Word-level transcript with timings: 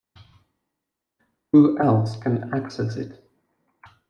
Who 1.51 1.77
else 1.77 2.17
can 2.17 2.51
access 2.55 2.95
it? 2.95 3.23